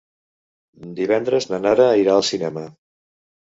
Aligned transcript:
Divendres 0.99 1.47
na 1.51 1.59
Nara 1.67 1.87
irà 2.05 2.17
al 2.17 2.27
cinema. 2.31 2.65